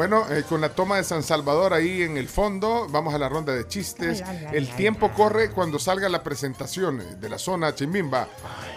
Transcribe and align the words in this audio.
Bueno, 0.00 0.24
eh, 0.30 0.44
con 0.48 0.62
la 0.62 0.70
toma 0.70 0.96
de 0.96 1.04
San 1.04 1.22
Salvador 1.22 1.74
ahí 1.74 2.00
en 2.00 2.16
el 2.16 2.26
fondo, 2.26 2.86
vamos 2.88 3.12
a 3.12 3.18
la 3.18 3.28
ronda 3.28 3.54
de 3.54 3.68
chistes. 3.68 4.24
El 4.50 4.66
tiempo 4.68 5.12
corre 5.12 5.50
cuando 5.50 5.78
salga 5.78 6.08
la 6.08 6.22
presentación 6.22 7.20
de 7.20 7.28
la 7.28 7.36
zona 7.36 7.74
Chimbimba. 7.74 8.26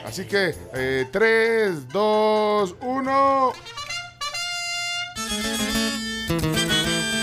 Así 0.05 0.25
que, 0.25 0.53
eh, 0.73 1.07
3, 1.09 1.88
2, 1.88 2.75
1. 2.81 3.53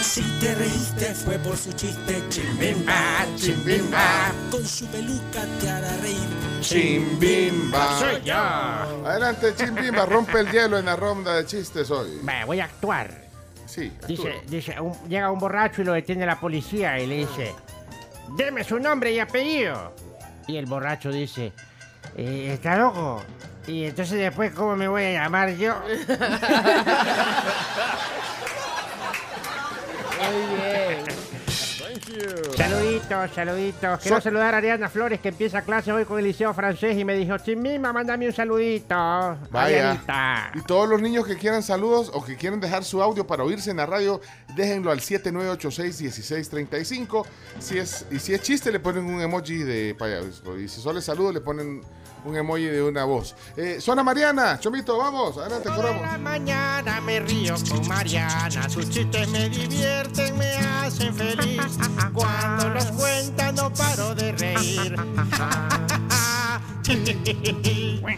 Si 0.02 0.22
te 0.40 0.54
reíste 0.54 1.14
fue 1.14 1.38
por 1.38 1.58
su 1.58 1.70
chiste, 1.74 2.22
chimbimba, 2.30 3.26
chimbimba. 3.36 4.32
Con 4.50 4.66
su 4.66 4.86
peluca 4.86 5.44
te 5.60 5.68
hará 5.68 5.94
reír. 5.98 6.16
Chimbimba. 6.62 7.98
Soy 7.98 8.22
yo. 8.22 8.34
Adelante, 8.34 9.54
Chimbimba, 9.54 10.06
rompe 10.06 10.40
el 10.40 10.50
hielo 10.50 10.78
en 10.78 10.86
la 10.86 10.96
ronda 10.96 11.34
de 11.34 11.44
chistes 11.44 11.90
hoy. 11.90 12.18
Me 12.22 12.46
voy 12.46 12.60
a 12.60 12.64
actuar. 12.64 13.29
Sí, 13.70 13.92
Dice, 14.08 14.40
dice, 14.48 14.80
un- 14.80 14.94
llega 15.08 15.30
un 15.30 15.38
borracho 15.38 15.82
y 15.82 15.84
lo 15.84 15.92
detiene 15.92 16.26
la 16.26 16.40
policía 16.40 16.98
y 16.98 17.06
le 17.06 17.18
dice, 17.18 17.54
deme 18.36 18.64
su 18.64 18.78
nombre 18.80 19.12
y 19.12 19.20
apellido. 19.20 19.94
Y 20.48 20.56
el 20.56 20.66
borracho 20.66 21.10
dice, 21.12 21.52
"Eh, 22.16 22.50
¿está 22.54 22.76
loco? 22.76 23.22
Y 23.68 23.84
entonces 23.84 24.18
después, 24.18 24.50
¿cómo 24.52 24.74
me 24.74 24.88
voy 24.88 25.04
a 25.04 25.12
llamar 25.22 25.54
yo? 25.56 25.74
Saluditos, 32.56 33.30
saluditos. 33.34 34.00
Quiero 34.00 34.16
So- 34.18 34.22
saludar 34.22 34.54
a 34.54 34.58
Ariana 34.58 34.88
Flores 34.88 35.20
que 35.20 35.28
empieza 35.28 35.62
clase 35.62 35.92
hoy 35.92 36.04
con 36.04 36.18
el 36.18 36.24
liceo 36.24 36.52
francés 36.54 36.96
y 36.98 37.04
me 37.04 37.14
dijo, 37.14 37.36
Chimima, 37.38 37.92
mándame 37.92 38.26
un 38.26 38.32
saludito. 38.32 38.94
Vaya. 39.50 39.90
Arianita". 39.90 40.52
Y 40.54 40.62
todos 40.62 40.88
los 40.88 41.00
niños 41.00 41.26
que 41.26 41.36
quieran 41.36 41.62
saludos 41.62 42.10
o 42.14 42.24
que 42.24 42.36
quieran 42.36 42.60
dejar 42.60 42.84
su 42.84 43.02
audio 43.02 43.26
para 43.26 43.44
oírse 43.44 43.70
en 43.70 43.76
la 43.78 43.86
radio, 43.86 44.20
déjenlo 44.54 44.90
al 44.90 45.00
7986-1635. 45.00 47.26
Si 47.58 47.78
es, 47.78 48.06
y 48.10 48.18
si 48.18 48.34
es 48.34 48.42
chiste, 48.42 48.70
le 48.72 48.80
ponen 48.80 49.04
un 49.04 49.20
emoji 49.20 49.58
de 49.58 49.94
payaso. 49.98 50.58
Y 50.58 50.68
si 50.68 50.80
solo 50.80 50.98
es 50.98 51.04
saludo, 51.04 51.32
le 51.32 51.40
ponen 51.40 51.80
un 52.24 52.36
emoji 52.36 52.64
de 52.66 52.82
una 52.82 53.04
voz. 53.04 53.34
Eh, 53.56 53.78
Zona 53.80 54.02
Mariana, 54.02 54.58
Chomito, 54.60 54.98
vamos, 54.98 55.38
adelante, 55.38 55.70
corramos. 55.74 56.02
La 56.02 56.18
mañana 56.18 57.00
me 57.00 57.20
río 57.20 57.54
con 57.70 57.86
Mariana, 57.88 58.68
sus 58.68 58.90
chistes 58.90 59.26
me 59.28 59.48
divierten, 59.48 60.36
me 60.36 60.50
hacen 60.52 61.14
feliz. 61.14 61.29
Cuando 62.12 62.68
los 62.70 62.86
cuenta 62.92 63.52
no 63.52 63.72
paro 63.72 64.14
de 64.14 64.32
reír. 64.32 64.96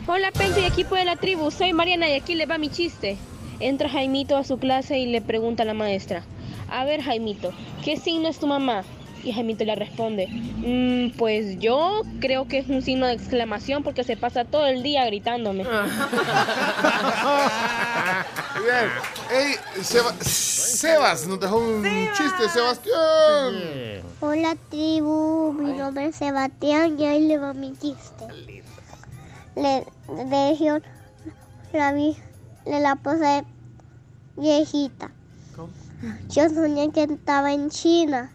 Hola 0.06 0.30
Pencho 0.32 0.60
y 0.60 0.64
equipo 0.64 0.94
de 0.94 1.04
la 1.04 1.16
tribu, 1.16 1.50
soy 1.50 1.72
Mariana 1.72 2.08
y 2.08 2.14
aquí 2.14 2.34
le 2.34 2.46
va 2.46 2.58
mi 2.58 2.70
chiste. 2.70 3.18
Entra 3.60 3.88
Jaimito 3.88 4.36
a 4.36 4.44
su 4.44 4.58
clase 4.58 4.98
y 4.98 5.06
le 5.06 5.20
pregunta 5.20 5.62
a 5.62 5.66
la 5.66 5.74
maestra, 5.74 6.24
a 6.68 6.84
ver 6.84 7.02
Jaimito, 7.02 7.52
¿qué 7.84 7.96
signo 7.96 8.28
es 8.28 8.38
tu 8.38 8.46
mamá? 8.46 8.84
Y 9.24 9.32
Jaimito 9.32 9.64
le 9.64 9.74
responde, 9.76 10.26
"Mm, 10.28 11.16
pues 11.16 11.58
yo 11.60 12.02
creo 12.20 12.48
que 12.48 12.58
es 12.58 12.68
un 12.68 12.82
signo 12.82 13.06
de 13.06 13.12
exclamación 13.12 13.82
porque 13.84 14.02
se 14.04 14.16
pasa 14.16 14.44
todo 14.44 14.66
el 14.66 14.82
día 14.82 15.04
gritándome. 15.06 15.64
Bien. 18.64 18.90
Ey, 19.30 19.54
Seba- 19.82 20.14
Sebas 20.22 21.26
nos 21.26 21.40
dejó 21.40 21.58
un 21.58 21.82
chiste, 22.16 22.48
Sebastián. 22.48 24.02
Hola 24.20 24.56
tribu, 24.70 25.52
mi 25.52 25.72
nombre 25.72 26.06
es 26.06 26.16
Sebastián 26.16 26.98
y 26.98 27.04
ahí 27.06 27.26
le 27.26 27.38
va 27.38 27.54
mi 27.54 27.72
chiste. 27.72 28.26
Le, 29.56 29.84
dijeron 30.50 30.82
la, 31.72 31.92
vi- 31.92 32.16
le 32.66 32.80
la 32.80 32.96
pose 32.96 33.44
viejita. 34.36 35.10
Yo 36.30 36.48
soñé 36.48 36.90
que 36.90 37.04
estaba 37.04 37.52
en 37.52 37.70
China 37.70 38.32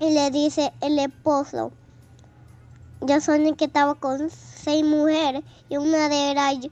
y 0.00 0.10
le 0.10 0.30
dice 0.30 0.72
el 0.80 0.98
esposo. 0.98 1.70
Yo 3.02 3.20
soñé 3.20 3.54
que 3.54 3.66
estaba 3.66 3.94
con 3.94 4.28
seis 4.30 4.84
mujeres 4.84 5.44
y 5.68 5.76
una 5.76 6.08
de 6.08 6.32
era 6.32 6.52
yo. 6.52 6.70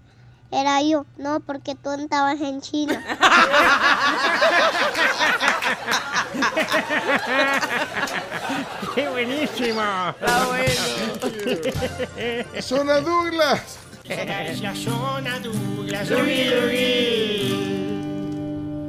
Era 0.51 0.83
yo, 0.83 1.05
no, 1.19 1.41
porque 1.41 1.75
tú 1.75 1.91
estabas 1.93 2.41
en 2.41 2.63
China. 2.63 3.05
¡Qué 8.95 9.09
buenísimo! 9.11 9.83
Está 10.21 10.47
bueno. 10.47 10.73
Zona 12.63 13.01
Douglas. 13.01 13.79
Zona 14.75 15.39
Douglas. 15.41 16.09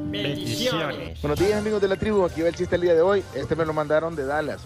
Bendiciones. 0.10 1.22
Buenos 1.22 1.40
días 1.40 1.60
amigos 1.60 1.82
de 1.82 1.88
la 1.88 1.96
tribu, 1.96 2.26
aquí 2.26 2.42
va 2.42 2.48
el 2.48 2.56
chiste 2.56 2.76
el 2.76 2.82
día 2.82 2.96
de 2.96 3.02
hoy. 3.02 3.24
Este 3.36 3.56
me 3.56 3.64
lo 3.64 3.74
mandaron 3.74 4.16
de 4.16 4.26
Dallas. 4.26 4.62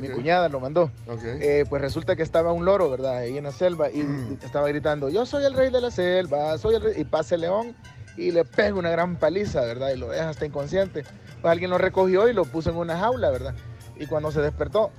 Mi 0.00 0.08
cuñada 0.08 0.48
lo 0.48 0.58
mandó. 0.58 0.90
Eh, 1.24 1.64
pues 1.68 1.80
resulta 1.80 2.16
que 2.16 2.24
estaba 2.24 2.52
un 2.52 2.64
loro, 2.64 2.90
¿verdad? 2.90 3.18
Ahí 3.18 3.38
en 3.38 3.44
la 3.44 3.52
selva 3.52 3.88
y 3.90 4.04
estaba 4.42 4.66
gritando, 4.68 5.08
yo 5.08 5.26
soy 5.26 5.44
el 5.44 5.54
rey 5.54 5.70
de 5.70 5.80
la 5.80 5.90
selva, 5.90 6.58
soy 6.58 6.74
el 6.74 6.82
rey. 6.82 7.00
Y 7.00 7.04
pasa 7.04 7.36
el 7.36 7.42
león 7.42 7.76
y 8.16 8.32
le 8.32 8.44
pega 8.44 8.74
una 8.74 8.90
gran 8.90 9.16
paliza, 9.16 9.60
¿verdad? 9.60 9.90
Y 9.90 9.96
lo 9.96 10.08
deja 10.08 10.28
hasta 10.28 10.44
inconsciente. 10.44 11.04
Pues 11.40 11.52
alguien 11.52 11.70
lo 11.70 11.78
recogió 11.78 12.28
y 12.28 12.32
lo 12.32 12.44
puso 12.44 12.70
en 12.70 12.76
una 12.76 12.98
jaula, 12.98 13.30
¿verdad? 13.30 13.54
Y 13.96 14.06
cuando 14.06 14.32
se 14.32 14.40
despertó, 14.40 14.90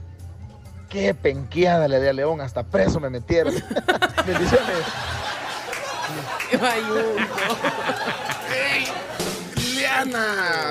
qué 0.89 1.13
penqueada 1.13 1.89
le 1.89 1.99
di 1.99 2.07
al 2.07 2.15
león, 2.15 2.39
hasta 2.39 2.63
preso 2.63 3.01
me 3.01 3.09
metieron. 3.09 3.53
Bendiciones. 4.25 4.85
Bayuco. 9.93 10.17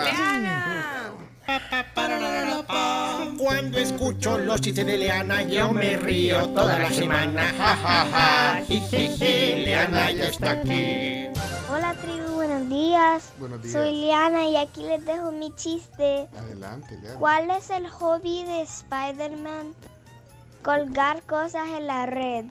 Liana. 0.04 1.12
Cuando 3.38 3.78
escucho 3.78 4.38
los 4.38 4.60
chistes 4.60 4.86
de 4.86 4.96
Leana, 4.96 5.42
yo 5.42 5.72
me 5.72 5.96
río 5.96 6.48
toda 6.50 6.78
la 6.78 6.90
semana. 6.90 7.42
Ja, 7.58 7.76
ja, 7.76 8.06
ja. 8.10 8.64
Jijiji, 8.66 9.64
Leana 9.64 10.10
ya 10.12 10.24
está 10.24 10.52
aquí. 10.52 11.28
Hola 11.70 11.94
tribu, 11.94 12.34
buenos 12.34 12.68
días. 12.68 13.32
Buenos 13.38 13.62
días. 13.62 13.72
Soy 13.72 13.92
Liana 13.92 14.46
y 14.46 14.56
aquí 14.56 14.82
les 14.82 15.04
dejo 15.04 15.32
mi 15.32 15.54
chiste. 15.54 16.28
Adelante, 16.38 16.98
Liana. 17.00 17.18
¿Cuál 17.18 17.50
es 17.50 17.70
el 17.70 17.88
hobby 17.88 18.44
de 18.44 18.62
Spider-Man? 18.62 19.74
Colgar 20.62 21.22
cosas 21.22 21.68
en 21.76 21.86
la 21.86 22.06
red. 22.06 22.44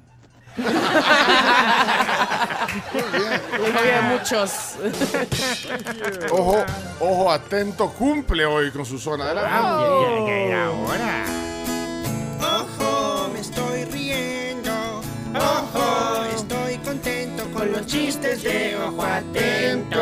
No 3.72 3.80
había 3.80 4.02
muchos. 4.02 4.76
Ojo, 6.32 6.66
ojo, 7.00 7.32
atento, 7.32 7.90
cumple 7.90 8.46
hoy 8.46 8.72
con 8.72 8.86
su 8.86 8.98
zona. 8.98 9.26
Adelante. 9.26 9.50
Ah, 9.54 10.02
ya, 10.02 10.26
ya 10.26 10.34
era 10.34 10.72
hora. 10.72 11.26
Ojo, 12.42 13.30
me 13.34 13.40
estoy 13.40 13.86
riendo. 13.86 14.72
Ojo, 15.36 16.26
estoy 16.36 16.78
contento 16.80 17.44
con 17.54 17.72
los 17.72 17.86
chistes 17.86 18.44
de 18.44 18.76
ojo 18.76 19.04
atento. 19.04 20.00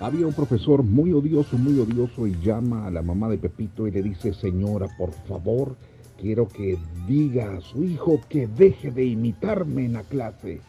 Había 0.00 0.26
un 0.26 0.34
profesor 0.34 0.82
muy 0.82 1.12
odioso, 1.12 1.56
muy 1.56 1.78
odioso 1.78 2.26
y 2.26 2.36
llama 2.42 2.88
a 2.88 2.90
la 2.90 3.02
mamá 3.02 3.28
de 3.28 3.38
Pepito 3.38 3.86
y 3.86 3.92
le 3.92 4.02
dice, 4.02 4.34
señora, 4.34 4.88
por 4.98 5.12
favor, 5.28 5.76
quiero 6.22 6.48
que 6.48 6.78
diga 7.08 7.56
a 7.56 7.60
su 7.60 7.82
hijo 7.82 8.20
que 8.28 8.46
deje 8.46 8.92
de 8.92 9.04
imitarme 9.04 9.84
en 9.84 9.94
la 9.94 10.04
clase. 10.04 10.60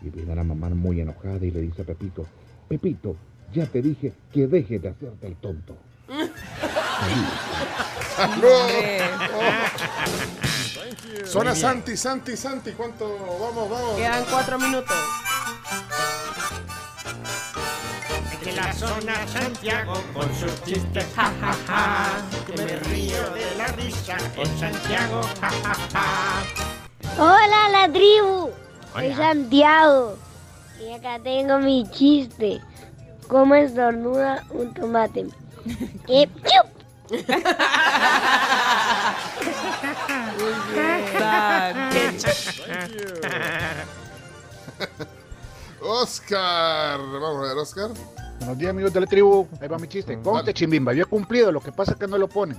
Y 0.00 0.10
viene 0.10 0.34
la 0.34 0.44
mamá 0.44 0.70
muy 0.70 1.00
enojada 1.00 1.44
y 1.44 1.50
le 1.50 1.60
dice 1.60 1.82
a 1.82 1.84
Pepito, 1.84 2.24
Pepito, 2.68 3.16
ya 3.52 3.66
te 3.66 3.82
dije 3.82 4.12
que 4.32 4.46
deje 4.46 4.78
de 4.78 4.88
hacerte 4.88 5.26
el 5.26 5.34
tonto. 5.36 5.76
Zona 11.24 11.54
Santi, 11.54 11.96
Santi, 11.96 12.36
Santi. 12.36 12.70
¿Cuánto? 12.70 13.08
Vamos, 13.40 13.68
vamos. 13.68 13.96
Quedan 13.96 14.24
cuatro 14.30 14.58
minutos. 14.58 14.96
La 18.56 18.72
zona 18.72 19.26
Santiago 19.28 20.02
con 20.14 20.34
sus 20.34 20.64
chistes, 20.64 21.06
ja, 21.14 21.30
ja, 21.40 21.54
ja. 21.66 22.22
Que 22.46 22.52
me 22.56 22.76
río 22.76 23.30
de 23.30 23.54
la 23.56 23.66
risa 23.68 24.16
en 24.34 24.58
Santiago, 24.58 25.20
ja, 25.40 25.50
ja, 25.50 25.74
ja. 25.92 26.42
Hola 27.18 27.68
la 27.70 27.92
tribu. 27.92 28.50
Soy. 28.94 29.14
Santiago. 29.14 30.16
Y 30.80 30.92
acá 30.92 31.18
tengo 31.22 31.58
mi 31.58 31.86
chiste. 31.90 32.62
¿Cómo 33.28 33.54
estornuda 33.54 34.44
un 34.50 34.72
tomate? 34.72 35.26
¡Qué 36.06 36.28
chup! 36.44 36.66
Tan. 41.18 41.90
Oscar. 45.82 46.98
Vamos 46.98 47.44
a 47.44 47.48
ver, 47.48 47.58
Oscar. 47.58 48.15
Buenos 48.38 48.58
días, 48.58 48.70
amigos 48.70 48.92
de 48.92 49.00
la 49.00 49.06
tribu. 49.06 49.48
Ahí 49.60 49.68
va 49.68 49.78
mi 49.78 49.88
chiste. 49.88 50.18
Conte, 50.22 50.52
chimbimba. 50.54 50.92
Yo 50.92 51.02
he 51.02 51.06
cumplido, 51.06 51.50
lo 51.50 51.60
que 51.60 51.72
pasa 51.72 51.92
es 51.92 51.98
que 51.98 52.06
no 52.06 52.18
lo 52.18 52.28
ponen. 52.28 52.58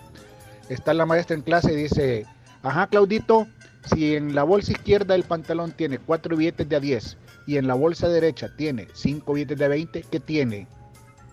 Está 0.70 0.94
la 0.94 1.06
maestra 1.06 1.36
en 1.36 1.42
clase 1.42 1.72
y 1.74 1.76
dice: 1.76 2.26
Ajá, 2.64 2.88
Claudito, 2.88 3.48
si 3.86 4.16
en 4.16 4.36
la 4.36 4.44
bolsa 4.44 4.72
izquierda 4.72 5.14
del 5.14 5.24
pantalón 5.24 5.72
tiene 5.72 6.00
cuatro 6.00 6.36
billetes 6.36 6.68
de 6.68 6.76
a 6.76 6.80
10 6.80 7.18
y 7.46 7.58
en 7.58 7.68
la 7.68 7.76
bolsa 7.76 8.10
derecha 8.10 8.50
tiene 8.58 8.88
cinco 8.94 9.34
billetes 9.34 9.58
de 9.58 9.66
a 9.66 9.70
20, 9.70 10.06
¿qué 10.12 10.20
tiene? 10.20 10.68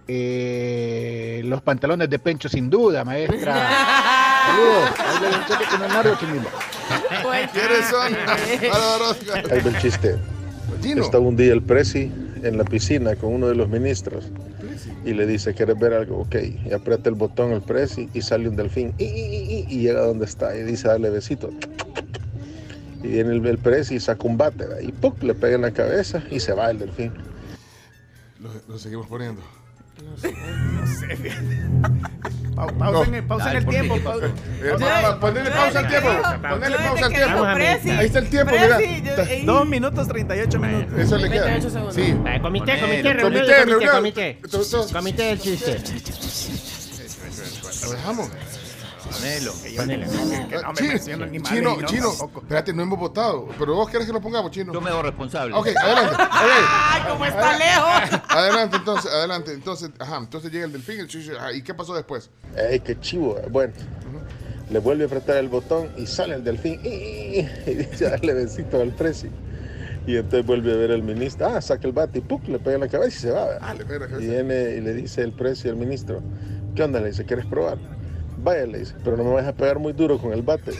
Eh, 0.07 1.41
los 1.47 1.63
pantalones 1.63 2.11
de 2.11 2.19
pencho, 2.19 2.49
sin 2.49 2.69
duda, 2.69 3.05
maestra. 3.05 3.55
Saludos. 4.47 4.91
Ahí 4.99 5.21
le 5.21 5.27
doy 5.27 5.39
un 5.39 5.47
cheque 5.47 5.65
con 5.71 5.83
el 5.83 5.89
nardo, 5.89 6.17
chimbimba. 6.21 6.51
¿Quiénes 7.53 7.87
son? 7.89 8.15
Álvaro 8.73 9.11
Oscar. 9.11 9.53
Ahí 9.53 9.61
va 9.61 9.71
el 9.71 9.79
chiste. 9.79 10.19
Estaba 10.85 11.25
un 11.25 11.37
día 11.37 11.55
el 11.55 11.63
presi 11.63 12.13
en 12.45 12.59
la 12.59 12.65
piscina 12.65 13.17
con 13.17 13.33
uno 13.33 13.49
de 13.49 13.55
los 13.55 13.69
ministros 13.69 14.27
y 15.05 15.13
le 15.15 15.27
dice, 15.27 15.55
¿quieres 15.55 15.79
ver 15.79 15.93
algo? 15.95 16.19
Ok, 16.21 16.37
y 16.67 16.73
aprieta 16.73 17.09
el 17.09 17.15
botón 17.15 17.53
el 17.53 17.63
presi 17.63 18.09
y 18.15 18.23
sale 18.23 18.49
un 18.49 18.57
delfín 18.57 18.95
y, 18.99 19.05
y- 19.05 19.09
y- 19.09 19.67
y 19.69 19.81
llega 19.83 20.01
donde 20.03 20.25
está 20.27 20.57
y 20.57 20.63
dice, 20.63 20.89
dale 20.89 21.11
besito. 21.11 21.51
Y 23.03 23.09
viene 23.09 23.33
el, 23.33 23.47
el 23.47 23.59
presi 23.59 23.97
y 23.97 24.01
saca 24.01 24.27
un 24.27 24.37
bate 24.39 24.59
¿verdad? 24.67 24.81
y 24.81 24.93
¡puc! 24.93 25.23
le 25.23 25.35
pega 25.35 25.57
en 25.57 25.63
la 25.63 25.73
cabeza 25.73 26.23
y 26.31 26.41
se 26.41 26.53
va 26.53 26.71
el 26.71 26.79
delfín. 26.79 27.13
Lo, 28.41 28.51
lo 28.69 28.79
seguimos 28.79 29.07
poniendo. 29.07 29.43
No 30.05 30.17
sé, 30.19 30.35
Pa- 32.55 32.67
pausen 32.69 33.15
el- 33.15 33.25
pausen 33.25 33.57
el 33.57 33.67
tiempo. 33.67 33.95
Eh, 33.97 34.01
Ponele 35.21 35.51
pausa 35.51 35.79
al 35.81 35.89
tiempo. 35.89 36.09
Ponele 36.51 36.77
pausa 36.79 37.07
al 37.07 37.13
tiempo. 37.13 37.45
Ahí 37.47 38.07
está 38.07 38.19
el 38.21 38.29
tiempo, 38.31 38.53
mira. 38.53 38.79
Dos 39.45 39.67
minutos 39.69 40.09
38 40.09 40.59
minutos. 40.61 40.99
Eso 40.99 41.17
le 41.19 41.31
queda. 41.31 41.61
Sí. 41.91 42.15
Comité, 42.43 42.79
comité, 42.81 43.03
Comité, 43.23 43.65
reunión, 43.65 43.65
comité, 43.65 43.91
comité. 43.91 44.39
Comité 44.93 45.23
del 45.25 45.41
chiste. 45.41 45.83
Lo 47.85 47.91
dejamos. 47.91 48.29
Que 49.05 49.77
no 49.77 49.87
me 49.87 50.57
Ah, 50.65 50.73
Chino, 50.75 50.89
mencionan 50.93 51.31
ni 51.33 51.39
madre, 51.39 51.57
chino, 51.59 51.75
y 51.79 51.83
no, 51.83 51.89
chino. 51.89 52.09
tampoco. 52.11 52.41
Espérate, 52.41 52.73
no 52.73 52.83
hemos 52.83 52.99
votado. 52.99 53.49
Pero 53.59 53.75
vos 53.75 53.89
querés 53.91 54.07
que 54.07 54.13
lo 54.13 54.21
pongamos, 54.21 54.51
chino. 54.51 54.73
Yo 54.73 54.81
me 54.81 54.91
hago 54.91 55.03
responsable. 55.03 55.55
Ok, 55.55 55.69
adelante. 55.77 56.17
Ay, 56.31 57.03
cómo 57.09 57.25
está 57.27 57.59
lejos. 57.59 58.21
Adelante, 58.29 58.77
entonces, 58.77 59.13
adelante. 59.13 59.53
Entonces, 59.53 59.91
ajá, 59.99 60.17
entonces 60.19 60.51
llega 60.53 60.65
el 60.67 60.73
delfín. 60.73 61.01
el 61.01 61.07
chucho, 61.09 61.33
ajá, 61.39 61.53
¿Y 61.53 61.63
qué 61.63 61.75
pasó 61.75 61.95
después? 61.95 62.31
¡Ey, 62.57 62.81
qué 62.81 62.99
chivo! 62.99 63.37
eh. 63.39 63.47
Bueno, 63.51 63.73
le 64.71 64.79
vuelve 64.79 65.05
a 65.05 65.07
apretar 65.07 65.37
el 65.37 65.49
botón 65.49 65.91
y 65.97 66.07
sale 66.07 66.35
el 66.37 66.45
delfín 66.45 66.81
y, 66.85 66.89
y- 66.89 67.49
y 67.67 67.75
dice, 67.75 68.09
dale 68.11 68.33
besito 68.35 68.81
al 68.81 68.93
presi. 68.93 69.29
Y 70.07 70.17
entonces 70.17 70.45
vuelve 70.45 70.73
a 70.73 70.77
ver 70.77 70.91
el 70.91 71.03
ministro, 71.03 71.47
ah, 71.47 71.61
saca 71.63 71.87
el 71.87 71.93
bate 71.95 72.19
y 72.19 72.23
¡puc! 72.23 72.47
le 72.49 72.59
pega 72.59 72.75
en 72.75 72.81
la 72.83 72.89
cabeza 72.89 73.17
y 73.17 73.21
se 73.21 73.31
va. 73.31 73.47
Ah, 73.61 73.75
Y 73.75 73.79
cabeza. 73.79 74.17
viene 74.19 74.75
y 74.77 74.81
le 74.81 74.93
dice 74.95 75.23
el 75.23 75.33
presi 75.33 75.69
al 75.69 75.77
ministro, 75.77 76.23
¿qué 76.75 76.83
onda? 76.83 77.01
Le 77.01 77.09
dice, 77.09 77.25
¿quieres 77.25 77.47
probar? 77.47 77.79
Vaya, 78.45 78.67
le 78.67 78.81
dice, 78.81 78.95
pero 79.03 79.17
no 79.17 79.25
me 79.25 79.33
vas 79.33 79.47
a 79.47 79.55
pegar 79.55 79.79
muy 79.79 79.95
duro 79.95 80.19
con 80.19 80.35
el 80.35 80.43
bate. 80.43 80.73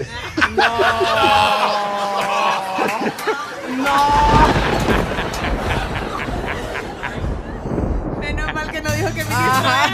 Menos 8.21 8.53
mal 8.55 8.71
que 8.71 8.83
no 8.83 8.93
dijo 8.93 9.15
que 9.15 9.24
me 9.24 9.24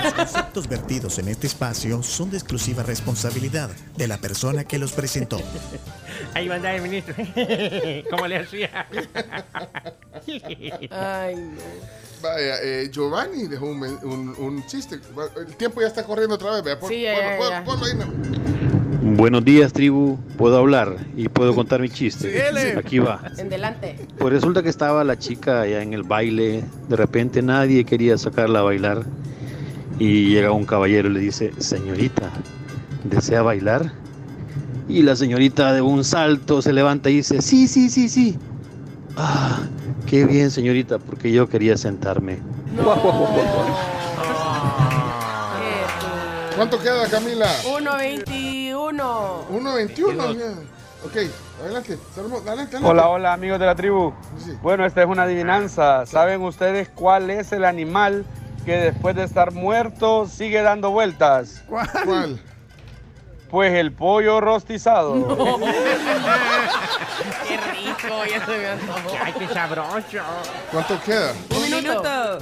Los 0.04 0.14
conceptos 0.14 0.68
vertidos 0.68 1.18
en 1.18 1.28
este 1.28 1.46
espacio 1.46 2.02
son 2.02 2.30
de 2.30 2.36
exclusiva 2.36 2.82
responsabilidad 2.82 3.70
de 3.96 4.06
la 4.08 4.18
persona 4.18 4.64
que 4.64 4.78
los 4.78 4.92
presentó. 4.92 5.40
Ahí 6.34 6.48
va 6.48 6.54
a 6.54 6.56
andar 6.56 6.74
el 6.74 6.82
ministro. 6.82 7.14
¿Cómo 8.10 8.26
le 8.26 8.36
hacía? 8.38 8.86
Ay, 10.90 11.36
no. 11.36 11.60
Vaya, 12.22 12.56
eh, 12.62 12.90
Giovanni 12.92 13.46
dejó 13.48 13.64
un, 13.66 13.82
un, 13.82 14.34
un 14.38 14.66
chiste. 14.66 15.00
El 15.36 15.56
tiempo 15.56 15.80
ya 15.80 15.86
está 15.86 16.04
corriendo 16.04 16.34
otra 16.34 16.50
vez. 16.52 16.62
Vea, 16.62 16.78
pon- 16.78 16.90
Sí, 16.90 17.02
ya, 17.02 17.14
ponlo, 17.38 17.50
ya, 17.50 17.58
ya. 17.60 17.64
ponlo 17.64 17.86
ahí, 17.86 17.94
no. 17.94 18.59
Buenos 19.20 19.44
días, 19.44 19.74
tribu. 19.74 20.16
¿Puedo 20.38 20.56
hablar 20.56 20.96
y 21.14 21.28
puedo 21.28 21.54
contar 21.54 21.82
mi 21.82 21.90
chiste? 21.90 22.42
Aquí 22.78 23.00
va. 23.00 23.20
En 23.36 23.50
delante. 23.50 23.98
Pues 24.18 24.32
resulta 24.32 24.62
que 24.62 24.70
estaba 24.70 25.04
la 25.04 25.18
chica 25.18 25.60
allá 25.60 25.82
en 25.82 25.92
el 25.92 26.04
baile. 26.04 26.64
De 26.88 26.96
repente 26.96 27.42
nadie 27.42 27.84
quería 27.84 28.16
sacarla 28.16 28.60
a 28.60 28.62
bailar. 28.62 29.04
Y 29.98 30.30
llega 30.30 30.52
un 30.52 30.64
caballero 30.64 31.10
y 31.10 31.12
le 31.12 31.20
dice, 31.20 31.52
señorita, 31.58 32.30
¿desea 33.04 33.42
bailar? 33.42 33.92
Y 34.88 35.02
la 35.02 35.14
señorita 35.14 35.74
de 35.74 35.82
un 35.82 36.02
salto 36.02 36.62
se 36.62 36.72
levanta 36.72 37.10
y 37.10 37.16
dice, 37.16 37.42
sí, 37.42 37.68
sí, 37.68 37.90
sí, 37.90 38.08
sí. 38.08 38.38
Ah, 39.18 39.60
qué 40.06 40.24
bien, 40.24 40.50
señorita, 40.50 40.98
porque 40.98 41.30
yo 41.30 41.46
quería 41.46 41.76
sentarme. 41.76 42.38
¿Cuánto 46.56 46.78
queda, 46.78 47.06
Camila? 47.08 47.50
1.21. 48.90 49.48
1.21. 49.50 50.36
ya. 50.36 50.46
Ok, 51.04 51.16
adelante. 51.62 51.98
Salmo, 52.14 52.36
adelante, 52.38 52.76
adelante. 52.76 52.86
Hola, 52.86 53.08
hola 53.08 53.32
amigos 53.32 53.58
de 53.58 53.66
la 53.66 53.74
tribu. 53.74 54.12
Bueno, 54.62 54.84
esta 54.84 55.02
es 55.02 55.08
una 55.08 55.22
adivinanza. 55.22 56.04
¿Saben 56.06 56.42
ustedes 56.42 56.88
cuál 56.90 57.30
es 57.30 57.52
el 57.52 57.64
animal 57.64 58.26
que 58.66 58.76
después 58.76 59.16
de 59.16 59.24
estar 59.24 59.52
muerto 59.52 60.26
sigue 60.26 60.60
dando 60.62 60.90
vueltas? 60.90 61.64
¿Cuál? 61.66 62.40
Pues 63.50 63.72
el 63.74 63.92
pollo 63.92 64.40
rostizado. 64.40 65.14
Qué 67.48 67.56
rico, 67.56 68.24
ya 68.30 68.46
se 68.46 68.58
me 68.58 68.68
antojó. 68.68 69.10
Ay, 69.20 69.32
qué 69.36 69.48
sabroso. 69.48 70.18
¿Cuánto 70.70 71.00
queda? 71.02 71.32
Un 71.56 71.62
minuto. 71.62 72.38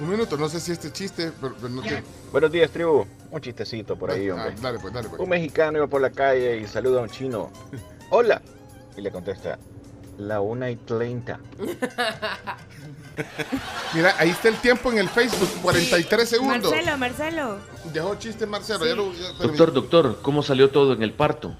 Un 0.00 0.10
minuto. 0.10 0.36
No 0.36 0.48
sé 0.48 0.60
si 0.60 0.72
este 0.72 0.90
chiste, 0.92 1.32
pero, 1.40 1.54
pero 1.56 1.68
no 1.68 1.82
te... 1.82 2.02
Buenos 2.32 2.50
días, 2.50 2.70
tribu. 2.70 3.04
Un 3.30 3.40
chistecito 3.40 3.96
por 3.96 4.10
ahí, 4.10 4.28
Ah, 4.28 4.34
hombre. 4.34 4.54
dale, 4.60 4.78
pues, 4.78 4.92
dale, 4.94 5.08
pues. 5.08 5.20
Un 5.20 5.28
mexicano 5.28 5.78
iba 5.78 5.86
por 5.86 6.00
la 6.00 6.10
calle 6.10 6.58
y 6.60 6.66
saluda 6.66 7.00
a 7.00 7.02
un 7.02 7.10
chino. 7.10 7.50
Hola. 8.10 8.40
Y 8.96 9.02
le 9.02 9.10
contesta, 9.10 9.58
la 10.18 10.40
una 10.40 10.70
y 10.70 10.76
treinta. 10.76 11.38
Mira, 13.94 14.14
ahí 14.18 14.30
está 14.30 14.48
el 14.48 14.56
tiempo 14.56 14.90
en 14.90 14.98
el 14.98 15.08
Facebook, 15.08 15.48
43 15.62 16.28
segundos. 16.28 16.70
Marcelo, 16.72 16.98
Marcelo. 16.98 17.56
Dejó 17.92 18.14
chiste 18.16 18.46
Marcelo. 18.46 18.86
ya 18.86 18.94
lo- 18.94 19.12
ya- 19.12 19.32
Doctor, 19.38 19.72
doctor, 19.72 20.18
¿cómo 20.22 20.42
salió 20.42 20.70
todo 20.70 20.94
en 20.94 21.02
el 21.02 21.12
parto? 21.12 21.54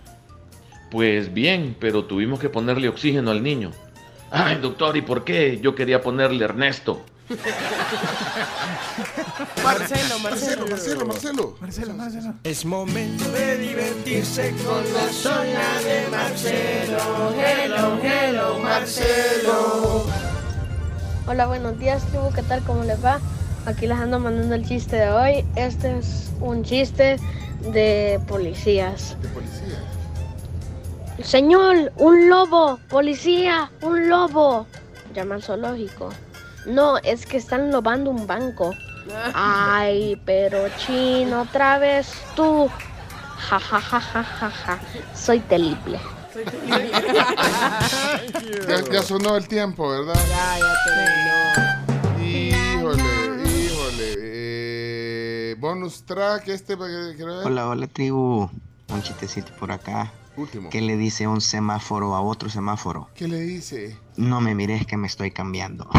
Pues 0.90 1.32
bien, 1.32 1.76
pero 1.78 2.04
tuvimos 2.06 2.40
que 2.40 2.48
ponerle 2.48 2.88
oxígeno 2.88 3.30
al 3.30 3.42
niño. 3.42 3.70
Ay, 4.30 4.56
doctor, 4.60 4.96
¿y 4.96 5.02
por 5.02 5.24
qué? 5.24 5.58
Yo 5.60 5.74
quería 5.74 6.00
ponerle 6.00 6.44
Ernesto. 6.44 7.02
Marcelo, 9.62 10.18
Marcelo. 10.18 10.66
Marcelo, 10.66 11.06
Marcelo. 11.06 11.56
Marcelo, 11.60 11.94
Marcelo. 11.94 12.34
Es 12.42 12.64
momento 12.64 13.30
de 13.30 13.56
divertirse 13.56 14.52
con 14.64 14.82
la 14.92 15.12
zona 15.12 15.80
de 15.84 16.08
Marcelo. 16.10 16.98
Hello, 17.38 18.00
hello, 18.02 18.58
Marcelo. 18.58 20.06
Hola, 21.28 21.46
buenos 21.46 21.78
días, 21.78 22.04
tribu, 22.06 22.32
¿qué 22.34 22.42
tal? 22.42 22.64
¿Cómo 22.64 22.82
les 22.82 22.98
va? 23.04 23.20
Aquí 23.64 23.86
les 23.86 23.96
ando 23.96 24.18
mandando 24.18 24.56
el 24.56 24.66
chiste 24.66 24.96
de 24.96 25.10
hoy. 25.10 25.44
Este 25.54 25.98
es 25.98 26.32
un 26.40 26.64
chiste 26.64 27.16
de 27.72 28.20
policías. 28.26 29.16
De 29.22 29.28
policía. 29.28 29.78
Señor, 31.22 31.92
un 31.96 32.28
lobo, 32.28 32.80
policía, 32.88 33.70
un 33.82 34.08
lobo. 34.08 34.66
Llama 35.14 35.36
al 35.36 35.44
zoológico. 35.44 36.08
No, 36.66 36.98
es 36.98 37.26
que 37.26 37.36
están 37.36 37.70
lobando 37.70 38.10
un 38.10 38.26
banco. 38.26 38.74
Ay, 39.34 40.20
pero 40.24 40.68
chino, 40.78 41.42
otra 41.42 41.78
vez 41.78 42.12
tú. 42.36 42.68
Ja, 43.48 43.58
ja, 43.58 43.80
ja, 43.80 44.00
ja, 44.00 44.22
ja, 44.22 44.50
ja. 44.50 44.80
Soy 45.14 45.40
terrible. 45.40 45.98
Ya, 48.68 48.84
ya 48.92 49.02
sonó 49.02 49.36
el 49.36 49.48
tiempo, 49.48 49.88
¿verdad? 49.88 50.14
Ya, 50.28 50.58
ya 50.58 50.74
terminó. 50.86 52.24
Híjole, 52.24 53.02
híjole. 53.50 54.14
Eh, 54.16 55.56
bonus 55.58 56.04
track, 56.04 56.48
este 56.48 56.76
para 56.76 56.90
que. 57.16 57.24
Hola, 57.24 57.68
hola 57.68 57.86
tribu. 57.88 58.48
Un 58.88 59.02
chistecito 59.02 59.52
por 59.58 59.72
acá. 59.72 60.12
Último. 60.40 60.70
¿Qué 60.70 60.80
le 60.80 60.96
dice 60.96 61.26
un 61.26 61.40
semáforo 61.40 62.14
a 62.14 62.20
otro 62.22 62.48
semáforo? 62.48 63.08
¿Qué 63.14 63.28
le 63.28 63.40
dice? 63.40 63.98
No 64.16 64.40
me 64.40 64.54
mires 64.54 64.86
que 64.86 64.96
me 64.96 65.06
estoy 65.06 65.30
cambiando. 65.30 65.88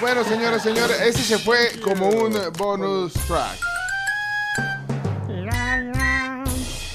Bueno, 0.00 0.24
señores, 0.24 0.62
señores, 0.62 1.00
ese 1.00 1.22
se 1.22 1.38
fue 1.38 1.80
como 1.80 2.08
un 2.08 2.36
bonus 2.58 3.12
track. 3.12 3.56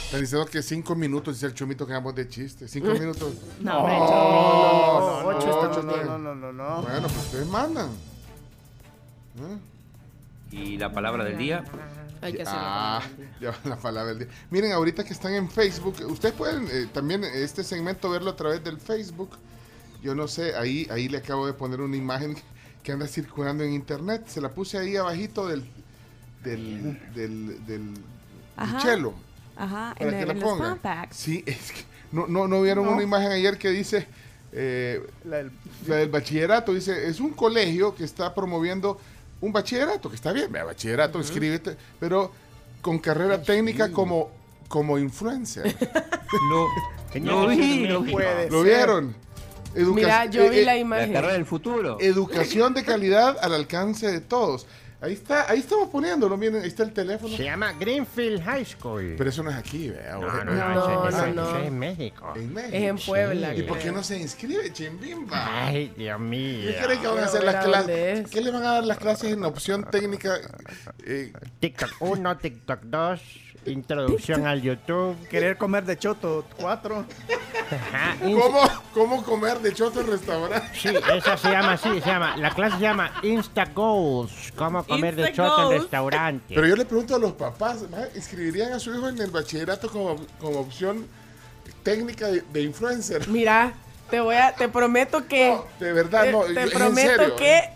Están 0.06 0.22
diciendo 0.22 0.46
que 0.46 0.62
cinco 0.62 0.94
minutos, 0.94 1.36
dice 1.36 1.46
el 1.46 1.54
chumito 1.54 1.88
que 1.88 1.94
hagamos 1.94 2.16
de 2.16 2.28
chiste. 2.28 2.68
Cinco 2.68 2.90
minutos. 2.90 3.34
No, 3.62 3.88
no, 3.88 3.88
no, 3.88 5.22
no, 5.22 5.28
ocho. 5.28 5.82
No, 5.84 6.18
no, 6.18 6.36
no, 6.36 6.52
no. 6.52 6.82
Bueno, 6.82 7.08
pues 7.08 7.18
ustedes 7.18 7.48
mandan. 7.48 7.90
¿Eh? 9.38 9.58
Y 10.52 10.78
la 10.78 10.92
palabra 10.92 11.24
del 11.24 11.38
día, 11.38 11.64
Hay 12.22 12.34
que 12.34 12.42
hacer 12.42 12.54
la 12.56 12.98
Ah, 12.98 13.00
palabra 13.02 13.32
ya 13.42 13.52
va 13.52 13.58
la 13.66 13.78
palabra 13.78 14.10
del 14.14 14.20
día. 14.20 14.28
Miren, 14.50 14.72
ahorita 14.72 15.04
que 15.04 15.14
están 15.14 15.34
en 15.34 15.50
Facebook, 15.50 15.96
ustedes 16.08 16.34
pueden 16.36 16.68
eh, 16.72 16.88
también 16.94 17.24
este 17.24 17.64
segmento 17.64 18.10
verlo 18.10 18.32
a 18.32 18.36
través 18.36 18.64
del 18.64 18.80
Facebook. 18.80 19.32
Yo 20.02 20.14
no 20.16 20.28
sé, 20.28 20.56
ahí, 20.56 20.88
ahí 20.92 21.10
le 21.10 21.18
acabo 21.18 21.46
de 21.48 21.54
poner 21.54 21.82
una 21.82 21.98
imagen 21.98 22.36
que 22.84 22.92
anda 22.92 23.08
circulando 23.08 23.64
en 23.64 23.74
internet. 23.74 24.26
Se 24.28 24.40
la 24.42 24.50
puse 24.50 24.78
ahí 24.78 24.96
abajito 24.96 25.48
del 25.48 25.66
del 26.44 27.00
del, 27.14 27.66
del 27.66 27.94
Ajá. 28.56 28.78
chelo. 28.80 29.14
Ajá, 29.56 29.96
para 29.98 30.12
en, 30.12 30.20
que 30.20 30.26
la 30.26 30.32
en 30.34 30.40
los 30.40 30.50
pongan. 30.50 30.80
Sí, 31.12 31.44
es 31.46 31.72
que 31.72 31.82
no, 32.12 32.28
no, 32.28 32.48
no 32.48 32.62
vieron 32.62 32.86
No. 32.86 32.92
una 32.92 33.04
imagen 33.04 33.32
ayer 33.32 33.58
que 33.58 33.70
dice 33.70 34.08
eh, 34.54 35.06
La 35.26 35.38
del- 35.38 35.52
la 35.88 35.96
del 35.98 36.10
bachillerato, 36.10 36.74
dice, 36.74 37.08
es 37.10 37.20
un 37.20 37.32
colegio 37.32 37.96
que 37.96 38.04
está 38.04 38.34
promoviendo 38.34 39.00
un 39.42 39.52
bachillerato, 39.54 40.10
que 40.10 40.16
está 40.16 40.32
bien, 40.32 40.52
vea, 40.52 40.64
bachillerato, 40.64 41.18
inscríbete, 41.20 41.78
pero 42.00 42.32
con 42.82 43.00
carrera 43.00 43.42
técnica 43.42 43.92
como, 43.92 44.32
como 44.68 44.98
influencer. 44.98 45.76
Lo 46.50 46.68
Lo 47.22 47.48
vi, 47.48 47.88
lo 47.88 48.04
¿Lo 48.50 48.64
vieron? 48.64 49.16
Educa- 49.76 49.96
Mira, 49.96 50.26
yo 50.26 50.44
eh, 50.44 50.50
vi 50.50 50.58
eh, 50.60 50.66
la 50.66 50.78
imagen. 50.78 51.14
La 51.14 51.20
carrera 51.20 51.34
del 51.34 51.46
futuro. 51.46 51.98
Educación 52.00 52.74
de 52.74 52.84
calidad 52.84 53.38
al 53.42 53.54
alcance 53.54 54.12
de 54.12 54.22
todos. 54.22 54.66
Ahí 55.00 55.14
está, 55.14 55.48
ahí 55.48 55.60
estamos 55.60 55.90
poniéndolo, 55.90 56.36
miren, 56.38 56.62
ahí 56.64 56.68
está 56.70 56.82
el 56.82 56.92
teléfono. 56.92 57.38
Se 57.38 57.44
llama 57.44 57.72
Greenfield 57.74 58.42
High 58.44 58.66
School. 58.66 59.14
Pero 59.16 59.30
eso 59.30 59.44
no 59.44 59.52
es 59.52 59.56
aquí, 59.56 59.90
vea. 59.90 60.14
No, 60.14 60.22
no, 60.22 60.44
no, 60.44 60.74
No, 60.74 61.08
ese- 61.10 61.34
no, 61.34 61.52
no. 61.52 61.58
es 61.60 61.68
en 61.68 61.78
México. 61.78 62.34
En 62.36 62.52
México. 62.52 62.76
Es 62.76 62.84
en 62.84 62.98
Puebla. 62.98 63.54
¿Y 63.56 63.62
por 63.62 63.78
qué 63.78 63.92
no 63.92 64.02
se 64.02 64.18
inscribe, 64.18 64.74
Chimbimba? 64.74 65.66
Ay, 65.68 65.94
Dios 65.96 66.20
mío. 66.20 66.72
¿Qué 66.72 66.84
creen 66.84 67.00
que 67.02 67.08
van 67.08 67.20
a 67.20 67.26
hacer 67.26 67.44
las 67.44 67.64
clases? 67.64 68.20
es. 68.26 68.32
¿Qué 68.32 68.42
le 68.42 68.50
van 68.50 68.64
a 68.64 68.72
dar 68.74 68.84
las 68.86 68.98
clases 68.98 69.32
en 69.34 69.44
opción 69.44 69.84
técnica? 69.92 70.36
Eh, 71.06 71.32
TikTok 71.60 71.92
1, 72.00 72.38
TikTok 72.38 72.80
2, 72.86 73.22
introducción 73.68 74.46
al 74.48 74.62
YouTube. 74.62 75.16
Querer 75.30 75.58
comer 75.58 75.86
de 75.86 75.98
choto 75.98 76.46
4. 76.60 77.06
Ajá, 77.70 78.16
ins- 78.24 78.40
¿Cómo, 78.42 78.60
¿Cómo 78.94 79.24
comer 79.24 79.60
de 79.60 79.74
choto 79.74 80.00
en 80.02 80.08
restaurante? 80.08 80.68
Sí, 80.74 80.90
esa 81.14 81.38
se 81.38 81.50
llama 81.50 81.74
así, 81.74 81.90
se 82.02 82.08
llama, 82.08 82.38
la 82.38 82.50
clase 82.52 82.78
se 82.78 82.82
llama 82.82 83.12
Insta 83.24 83.66
Goals, 83.66 84.54
cómo 84.56 84.84
comer 84.86 85.16
de 85.16 85.34
choto 85.34 85.72
en 85.72 85.82
restaurante. 85.82 86.56
Pero 86.56 86.66
yo 86.68 86.76
le 86.76 86.86
pregunto 86.86 87.16
a 87.16 87.20
los 87.20 87.34
papás. 87.34 87.80
¿inscribirían 88.16 88.72
a 88.74 88.80
su 88.80 88.96
hijo 88.96 89.10
en 89.10 89.20
el 89.22 89.32
bachillerato 89.32 89.90
como, 89.90 90.16
como 90.40 90.60
opción 90.62 91.06
técnica 91.84 92.28
de, 92.28 92.42
de 92.42 92.62
influencer? 92.62 93.28
Mira, 93.28 93.74
te 94.10 94.22
voy 94.22 94.36
a, 94.36 94.54
te 94.56 94.70
prometo 94.70 95.28
que. 95.28 95.58
De 95.80 95.92
verdad, 95.92 96.24
te, 96.24 96.32
no, 96.32 96.42
te 96.44 96.62
en 96.62 96.70
prometo 96.70 97.10
serio. 97.18 97.36
que 97.36 97.70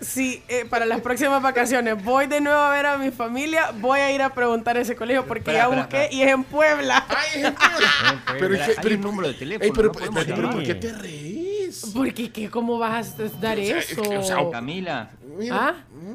si 0.00 0.42
eh, 0.48 0.64
para 0.68 0.86
las 0.86 1.00
próximas 1.00 1.42
vacaciones 1.42 2.02
voy 2.04 2.26
de 2.26 2.40
nuevo 2.40 2.58
a 2.58 2.70
ver 2.70 2.86
a 2.86 2.98
mi 2.98 3.10
familia, 3.10 3.72
voy 3.80 4.00
a 4.00 4.12
ir 4.12 4.22
a 4.22 4.30
preguntar 4.32 4.76
a 4.76 4.80
ese 4.80 4.94
colegio 4.96 5.24
porque 5.26 5.40
Espera, 5.40 5.58
ya 5.58 5.64
espera, 5.64 5.82
busqué 5.82 6.02
espera. 6.04 6.16
y 6.16 6.22
es 6.22 6.32
en 6.34 6.44
Puebla. 6.44 7.06
¡Ay, 7.08 7.40
es 7.40 7.44
en 7.46 7.54
Puebla! 7.54 8.22
Pero, 8.38 8.54
Espera, 8.54 8.54
¿y 8.54 8.58
qué- 8.66 8.70
hay 8.72 8.76
pero- 8.82 8.94
un 8.96 9.00
número 9.00 9.28
de 9.28 9.34
teléfono. 9.34 9.64
Ey, 9.64 9.72
pero, 9.74 9.86
no 9.88 9.92
podemos 9.92 10.24
pero- 10.24 10.36
pero 10.36 10.48
llamar. 10.48 10.54
¿por 10.54 10.64
qué 10.64 10.74
te 10.74 10.92
reís? 10.92 11.92
Porque 11.94 12.32
¿qué, 12.32 12.48
¿cómo 12.50 12.78
vas 12.78 13.14
a 13.18 13.22
dar 13.40 13.58
O 13.58 13.62
sea, 13.62 13.78
eso? 13.78 14.00
es 14.02 14.08
que, 14.08 14.18
o 14.18 14.22
sea, 14.22 14.36
Camila. 14.50 15.10
¿Ah? 15.52 15.74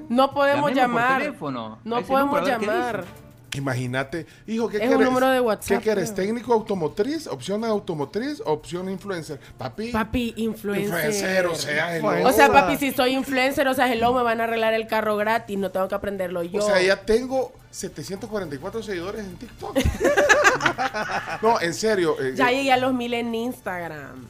No 0.09 0.31
podemos 0.33 0.71
llamemos 0.71 1.01
por 1.01 1.01
llamar. 1.01 1.21
teléfono. 1.21 1.79
No 1.83 2.01
podemos 2.01 2.35
número, 2.41 2.55
a 2.55 2.57
ver 2.57 2.59
qué 2.59 2.65
llamar. 2.65 3.05
Imagínate, 3.55 4.25
hijo, 4.47 4.67
¿qué 4.67 4.77
Es 4.77 4.83
un 4.83 4.89
quieres? 4.89 5.05
número 5.07 5.29
de 5.29 5.39
WhatsApp, 5.39 5.77
¿Qué 5.77 5.83
quieres? 5.83 6.13
¿Técnico 6.15 6.53
automotriz? 6.53 7.27
¿Opción 7.27 7.63
automotriz? 7.63 8.41
¿Opción 8.45 8.89
influencer? 8.89 9.39
Papi. 9.57 9.91
Papi, 9.91 10.33
influencer. 10.37 10.85
Influencer, 11.11 11.45
o 11.45 11.55
sea, 11.55 11.95
hello. 11.97 12.27
O 12.27 12.31
sea, 12.33 12.51
papi, 12.51 12.77
si 12.77 12.91
soy 12.91 13.11
influencer, 13.13 13.67
o 13.67 13.73
sea, 13.73 13.91
hello, 13.91 14.13
me 14.13 14.23
van 14.23 14.41
a 14.41 14.45
arreglar 14.45 14.73
el 14.73 14.87
carro 14.87 15.17
gratis, 15.17 15.57
no 15.57 15.69
tengo 15.71 15.87
que 15.87 15.95
aprenderlo 15.95 16.41
yo. 16.43 16.63
O 16.63 16.65
sea, 16.65 16.81
ya 16.81 16.97
tengo 17.05 17.53
744 17.71 18.81
seguidores 18.83 19.23
en 19.25 19.35
TikTok. 19.37 19.77
no, 21.41 21.61
en 21.61 21.73
serio. 21.73 22.15
eh, 22.19 22.33
Ya 22.35 22.51
eh, 22.51 22.55
llegué 22.57 22.71
a 22.71 22.77
los 22.77 22.93
mil 22.93 23.13
en 23.13 23.33
Instagram. 23.35 24.27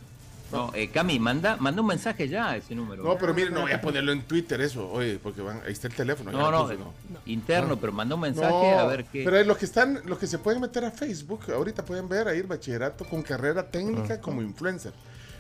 No, 0.54 0.72
eh, 0.74 0.90
Cami, 0.90 1.20
manda, 1.20 1.58
manda 1.58 1.82
un 1.82 1.88
mensaje 1.88 2.28
ya 2.28 2.52
a 2.52 2.58
ese 2.58 2.76
número. 2.76 3.04
no, 3.04 3.18
pero 3.18 3.34
mire, 3.34 3.50
no 3.50 3.62
voy 3.62 3.72
a 3.72 3.82
ponerlo 3.82 4.12
en 4.12 4.22
Twitter 4.24 4.62
eso, 4.62 4.90
oye, 4.92 5.20
porque 5.22 5.42
van, 5.42 5.62
ahí 5.66 5.72
está 5.74 5.88
el 5.88 5.94
teléfono. 5.96 6.32
No, 6.32 6.52
no, 6.52 6.70
interno, 7.26 7.78
pero 7.78 7.92
manda 7.92 8.16
un 8.16 8.22
mensaje 8.22 8.50
No, 8.52 8.80
a 8.80 8.86
ver 8.88 9.06
qué. 9.06 9.24
Pero 9.24 9.44
los 9.44 9.58
que 9.58 9.66
están, 9.66 10.02
los 10.06 10.18
que 10.18 10.28
se 10.28 10.38
pueden 10.40 10.62
meter 10.62 10.86
a 10.86 10.92
Facebook, 10.92 11.52
ahorita 11.54 11.84
pueden 11.84 12.08
ver 12.08 12.28
ahí 12.28 12.40
el 12.40 12.48
bachillerato 12.48 13.06
con 13.06 13.22
carrera 13.24 13.64
técnica 13.70 14.20
como 14.22 14.42
influencer. 14.42 14.94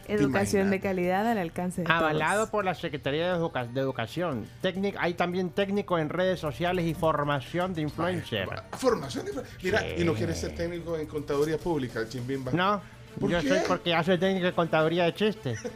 ¿Te 0.05 0.15
Educación 0.15 0.69
de 0.69 0.81
calidad 0.81 1.25
al 1.31 1.37
alcance 1.37 1.81
de 1.81 1.89
Avalado 1.89 2.39
todos. 2.39 2.49
por 2.49 2.65
la 2.65 2.75
Secretaría 2.75 3.31
de, 3.31 3.39
Educa- 3.39 3.65
de 3.65 3.79
Educación. 3.79 4.45
Técnic- 4.61 4.97
hay 4.99 5.13
también 5.13 5.49
técnico 5.51 5.97
en 5.97 6.09
redes 6.09 6.41
sociales 6.41 6.85
y 6.85 6.93
formación 6.93 7.73
de 7.73 7.83
influencer. 7.83 8.49
Formación. 8.77 9.25
de- 9.27 9.31
Mira, 9.63 9.79
Sí. 9.79 9.85
y 9.99 10.03
no 10.03 10.13
quieres 10.13 10.37
ser 10.41 10.53
técnico 10.55 10.97
en 10.97 11.07
contaduría 11.07 11.57
pública, 11.57 12.05
Chimbimba. 12.09 12.51
No, 12.51 12.81
¿Por 13.19 13.29
yo 13.29 13.39
qué? 13.41 13.49
soy 13.49 13.59
porque 13.67 13.89
ya 13.91 14.03
soy 14.03 14.17
técnico 14.17 14.45
de 14.47 14.53
contaduría 14.53 15.05
de 15.05 15.13
chistes. 15.13 15.59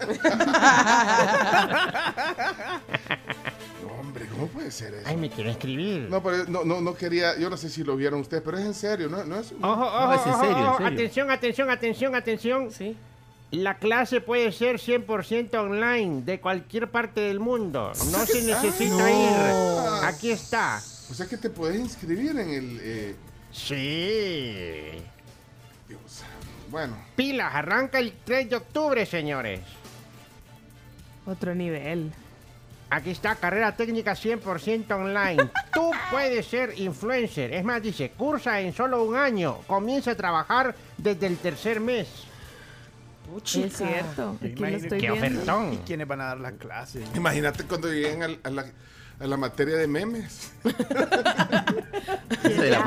No, 3.83 3.93
hombre, 3.99 4.25
¿cómo 4.27 4.47
puede 4.47 4.71
ser 4.71 4.93
eso? 4.95 5.03
Ay, 5.07 5.17
me 5.17 5.29
quiero 5.29 5.49
escribir. 5.49 6.07
No, 6.09 6.21
pero 6.23 6.45
no, 6.47 6.63
no, 6.65 6.81
no 6.81 6.93
quería, 6.95 7.37
yo 7.37 7.49
no 7.49 7.57
sé 7.57 7.69
si 7.69 7.83
lo 7.83 7.95
vieron 7.95 8.19
ustedes, 8.21 8.43
pero 8.43 8.57
es 8.57 8.65
en 8.65 8.73
serio, 8.73 9.07
¿no? 9.09 9.23
no 9.23 9.39
es, 9.39 9.53
Ojo, 9.61 9.85
ojo, 9.85 10.13
es 10.13 10.25
en 10.25 10.31
ojo, 10.33 10.41
serio, 10.41 10.57
en 10.57 10.63
ojo, 10.65 10.77
serio. 10.77 10.93
Atención, 10.93 11.31
atención, 11.31 11.69
atención, 11.69 12.15
atención. 12.15 12.71
Sí. 12.71 12.97
La 13.51 13.77
clase 13.77 14.19
puede 14.19 14.51
ser 14.51 14.75
100% 14.77 15.55
online 15.55 16.21
de 16.23 16.41
cualquier 16.41 16.89
parte 16.91 17.21
del 17.21 17.39
mundo. 17.39 17.93
No 18.11 18.25
se 18.25 18.41
necesita 18.43 19.05
Ah, 19.05 19.11
ir. 19.11 19.53
no. 20.01 20.07
Aquí 20.07 20.31
está. 20.31 20.81
O 21.09 21.13
sea 21.13 21.25
que 21.27 21.37
te 21.37 21.49
puedes 21.49 21.79
inscribir 21.79 22.31
en 22.31 22.49
el... 22.49 22.79
eh, 22.81 23.15
Sí. 23.53 25.01
Dios, 25.87 26.01
bueno, 26.69 26.97
Pilas, 27.15 27.53
arranca 27.53 27.99
el 27.99 28.13
3 28.23 28.49
de 28.49 28.55
octubre, 28.55 29.05
señores. 29.05 29.61
Otro 31.25 31.53
nivel. 31.55 32.11
Aquí 32.89 33.09
está, 33.11 33.35
carrera 33.35 33.75
técnica 33.75 34.13
100% 34.13 34.91
online. 34.91 35.49
Tú 35.73 35.91
puedes 36.09 36.45
ser 36.45 36.73
influencer. 36.77 37.53
Es 37.53 37.63
más, 37.65 37.81
dice, 37.81 38.11
cursa 38.11 38.61
en 38.61 38.73
solo 38.73 39.03
un 39.03 39.15
año. 39.17 39.57
Comienza 39.67 40.11
a 40.11 40.15
trabajar 40.15 40.73
desde 40.97 41.27
el 41.27 41.37
tercer 41.37 41.79
mes. 41.81 42.07
Es 43.43 43.75
cierto. 43.75 44.37
Aquí 44.41 44.55
lo 44.55 44.67
estoy 44.67 45.01
Qué 45.01 45.11
viendo. 45.11 45.27
ofertón. 45.41 45.73
¿Y 45.73 45.77
quiénes 45.79 46.07
van 46.07 46.21
a 46.21 46.25
dar 46.27 46.39
las 46.39 46.53
clases? 46.53 47.05
imagínate 47.13 47.65
cuando 47.65 47.89
lleguen 47.89 48.23
al- 48.23 48.39
a, 48.41 48.49
la, 48.49 48.65
a 49.19 49.25
la 49.27 49.35
materia 49.37 49.75
de 49.77 49.87
memes. 49.87 50.51
Mire, 52.43 52.77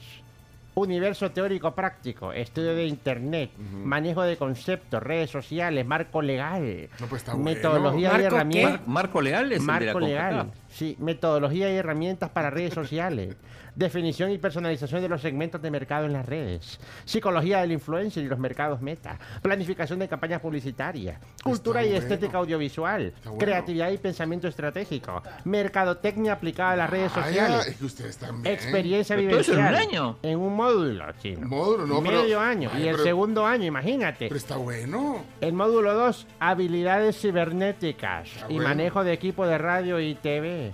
Universo 0.75 1.31
teórico 1.31 1.72
práctico, 1.74 2.33
estudio 2.33 2.75
de 2.75 2.86
internet, 2.88 3.51
manejo 3.57 4.24
de 4.24 4.36
conceptos, 4.36 5.01
redes 5.01 5.29
sociales, 5.29 5.86
marco 5.86 6.22
legal, 6.22 6.89
No, 7.00 7.05
pues 7.07 7.22
está 7.22 7.33
bueno. 7.36 7.45
metodología 7.45 8.19
y 8.19 8.24
herramientas. 8.24 8.79
Mar- 8.81 8.88
Marco 8.88 9.22
Legal 9.22 9.51
es 9.53 9.60
el 9.62 9.65
de 9.67 9.72
la 9.72 9.74
Marco 9.86 10.00
legal. 10.01 10.51
Sí, 10.69 10.98
metodología 11.00 11.72
y 11.72 11.75
herramientas 11.77 12.29
para 12.31 12.50
redes 12.50 12.74
sociales. 12.74 13.38
Definición 13.75 14.32
y 14.32 14.38
personalización 14.38 15.01
de 15.01 15.10
los 15.10 15.22
segmentos 15.22 15.62
de 15.62 15.72
mercado 15.72 16.06
en 16.06 16.13
las 16.13 16.25
redes. 16.25 16.80
Psicología 17.06 17.62
del 17.62 17.72
influencer 17.72 18.24
y 18.24 18.27
los 18.27 18.38
mercados 18.39 18.82
meta. 18.82 19.18
Planificación 19.42 20.00
de 20.00 20.08
campañas 20.08 20.42
publicitarias. 20.42 21.20
Cultura 21.44 21.84
y 21.84 21.89
bueno. 21.89 22.01
estética 22.03 22.38
audiovisual. 22.38 23.13
bueno. 23.24 23.38
Creatividad 23.39 23.89
y 23.92 23.98
pensamiento 23.98 24.48
estratégico. 24.48 25.22
Mercadotecnia 25.46 26.34
aplicada 26.34 26.72
a 26.72 26.75
las 26.75 26.89
redes 26.89 27.12
Ah, 27.15 27.24
sociales. 27.25 27.65
ya, 27.65 27.72
es 27.72 27.77
que 27.77 27.86
ustedes 27.86 28.18
también. 28.18 28.53
Experiencia 28.53 29.15
eso 29.15 29.22
en 29.22 29.25
un 29.25 29.27
vivencial. 29.32 29.75
año. 29.75 30.18
En 30.22 30.39
un 30.39 30.56
módulo, 30.56 31.06
chino. 31.22 31.48
Módulo, 31.48 31.88
no, 31.88 32.03
pero- 32.03 32.22
Medio 32.22 32.39
año. 32.39 32.70
Ay, 32.74 32.84
y 32.84 32.88
el 32.88 32.92
pero- 32.94 33.03
segundo 33.03 33.46
año, 33.46 33.65
imagínate. 33.65 34.27
Pero 34.27 34.38
está 34.38 34.58
bueno. 34.58 35.24
El 35.42 35.53
módulo 35.53 35.94
2, 35.94 36.27
habilidades 36.39 37.20
cibernéticas 37.20 38.30
y 38.50 38.53
bueno. 38.56 38.70
manejo 38.70 39.03
de 39.03 39.13
equipo 39.13 39.48
de 39.48 39.58
radio 39.58 40.00
y 40.00 40.15
TV. 40.15 40.74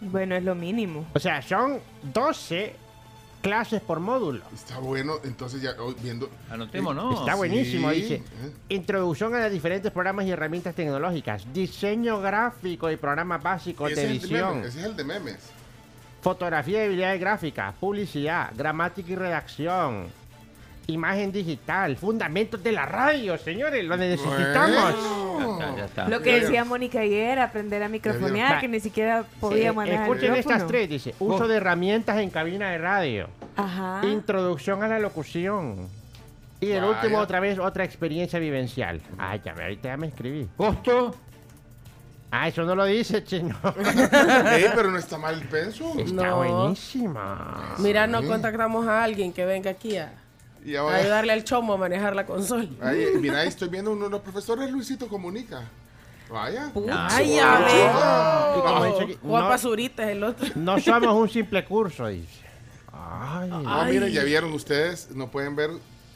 Bueno, 0.00 0.34
es 0.36 0.44
lo 0.44 0.54
mínimo. 0.54 1.06
O 1.14 1.18
sea, 1.18 1.40
son 1.42 1.78
12 2.14 2.74
clases 3.42 3.80
por 3.80 4.00
módulo. 4.00 4.42
Está 4.52 4.78
bueno, 4.78 5.14
entonces 5.24 5.62
ya 5.62 5.70
hoy 5.80 5.94
viendo. 6.02 6.28
Anotemos, 6.50 7.20
Está 7.20 7.34
buenísimo, 7.36 7.90
Sí, 7.90 7.96
dice. 8.02 8.14
eh. 8.16 8.22
Introducción 8.70 9.34
a 9.34 9.40
los 9.40 9.52
diferentes 9.52 9.92
programas 9.92 10.26
y 10.26 10.30
herramientas 10.30 10.74
tecnológicas. 10.74 11.46
Diseño 11.52 12.20
gráfico 12.20 12.90
y 12.90 12.96
programas 12.96 13.42
básicos 13.42 13.88
de 13.88 13.92
es 13.94 13.98
el 13.98 14.06
de 14.08 14.14
edición. 14.18 14.58
ese 14.64 14.80
es 14.80 14.84
el 14.86 14.96
de 14.96 15.04
memes. 15.04 15.38
Fotografía 16.22 16.82
y 16.82 16.86
habilidades 16.86 17.20
gráficas. 17.20 17.74
Publicidad. 17.78 18.52
Gramática 18.56 19.12
y 19.12 19.14
redacción. 19.14 20.06
Imagen 20.88 21.32
digital. 21.32 21.96
Fundamentos 21.96 22.62
de 22.62 22.70
la 22.72 22.86
radio, 22.86 23.36
señores. 23.38 23.84
Lo 23.84 23.96
necesitamos. 23.96 24.94
Lo 26.08 26.22
que 26.22 26.40
decía 26.40 26.64
Mónica 26.64 27.00
ayer, 27.00 27.38
aprender 27.40 27.82
a 27.82 27.88
microfonear, 27.88 28.60
que 28.60 28.68
ni 28.68 28.78
siquiera 28.80 29.24
podía 29.40 29.70
Eh, 29.70 29.72
manejar 29.72 30.02
Escuchen 30.08 30.32
el 30.34 30.38
estas 30.38 30.66
tres, 30.66 30.88
dice. 30.88 31.14
Uso 31.18 31.48
de 31.48 31.56
herramientas 31.56 32.18
en 32.18 32.30
cabina 32.30 32.70
de 32.70 32.78
radio. 32.78 33.28
Ajá. 33.56 34.00
Introducción 34.06 34.82
a 34.84 34.88
la 34.88 34.98
locución. 35.00 35.88
Y 36.60 36.70
el 36.70 36.82
Vaya. 36.82 36.92
último, 36.92 37.18
otra 37.18 37.40
vez, 37.40 37.58
otra 37.58 37.84
experiencia 37.84 38.38
vivencial. 38.38 39.00
Ay, 39.18 39.40
ya, 39.44 39.52
ve, 39.54 39.64
ahorita 39.64 39.88
ya 39.88 39.96
me 39.96 40.06
escribí. 40.06 40.48
¿Costo? 40.56 41.14
Ah, 42.30 42.48
eso 42.48 42.62
no 42.64 42.74
lo 42.74 42.84
dice, 42.84 43.22
chino. 43.24 43.56
Ey, 44.52 44.66
pero 44.74 44.90
no 44.90 44.98
está 44.98 45.18
mal 45.18 45.34
el 45.34 45.46
pensum. 45.48 45.98
Está 45.98 46.12
No. 46.28 46.36
buenísima. 46.38 47.74
Mira, 47.78 48.06
no 48.06 48.22
contactamos 48.22 48.86
a 48.86 49.02
alguien 49.04 49.32
que 49.32 49.44
venga 49.44 49.70
aquí 49.70 49.96
a, 49.96 50.12
Y 50.66 50.74
a 50.76 50.80
ahora- 50.80 50.96
ayudarle 50.96 51.32
al 51.32 51.44
chomo 51.44 51.74
a 51.74 51.76
manejar 51.76 52.14
la 52.16 52.26
consola. 52.26 52.68
Ahí, 52.82 53.06
mira, 53.20 53.40
ahí 53.40 53.48
estoy 53.48 53.68
viendo 53.68 53.92
uno 53.92 54.04
de 54.06 54.10
los 54.10 54.20
profesores, 54.20 54.70
Luisito 54.70 55.06
Comunica. 55.08 55.62
Vaya. 56.28 56.72
Ay, 57.08 57.36
ya 57.36 57.58
ve. 57.60 58.58
Y 58.58 58.62
como 58.62 58.84
dice 58.86 59.02
aquí, 59.04 59.18
Guapa 59.22 59.50
no- 59.52 59.58
Zurita 59.58 60.02
es 60.04 60.08
el 60.16 60.24
otro. 60.24 60.48
No 60.56 60.80
somos 60.80 61.14
un 61.14 61.28
simple 61.28 61.64
curso, 61.64 62.08
dice. 62.08 62.44
Ay. 62.92 63.48
No, 63.48 63.84
miren, 63.84 64.10
ya 64.12 64.24
vieron 64.24 64.52
ustedes, 64.52 65.10
no 65.14 65.30
pueden 65.30 65.54
ver 65.54 65.70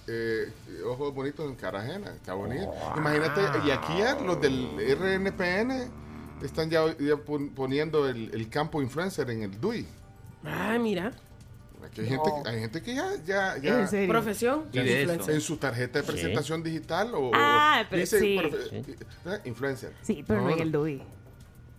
eh, 0.09 0.53
ojos 0.85 1.15
bonitos 1.15 1.49
en 1.49 1.55
cara 1.55 1.81
ajena. 1.83 2.11
Está 2.11 2.35
bonito. 2.35 2.73
Imagínate, 2.97 3.41
y 3.65 3.71
aquí 3.71 3.99
ya 3.99 4.17
los 4.17 4.41
del 4.41 4.69
RNPN 4.99 5.89
están 6.43 6.69
ya, 6.71 6.87
ya 6.99 7.17
pon- 7.17 7.51
poniendo 7.51 8.09
el, 8.09 8.31
el 8.35 8.49
campo 8.49 8.83
influencer 8.83 9.31
en 9.31 9.45
el 9.45 9.61
DUI. 9.61 9.87
Ah, 10.45 10.77
mira. 10.81 11.13
Aquí 11.91 12.01
hay, 12.03 12.07
gente, 12.09 12.31
hay 12.47 12.61
gente 12.61 12.83
que 12.83 12.95
ya... 12.95 13.07
ya, 13.27 13.59
ya 13.59 13.81
¿En 13.81 13.89
serio? 13.89 14.09
¿Profesión? 14.09 14.63
ya 14.73 14.83
Y 14.83 14.87
de 14.87 15.03
en, 15.03 15.41
su 15.41 15.57
tarjeta 15.57 15.99
de 16.01 16.05
Sí. 16.07 16.13
presentación 16.13 16.63
digital 16.63 17.11
o... 17.15 17.31
Ah, 17.35 17.83
pero 17.91 18.01
dice 18.01 18.21
sí. 18.21 18.39
profe- 18.39 18.85
eh, 19.27 19.41
influencer. 19.45 19.93
Sí, 20.03 20.25
pero 20.27 20.43
no, 20.43 20.51
en 20.51 20.61
el 20.61 20.71
DUI. 20.73 21.03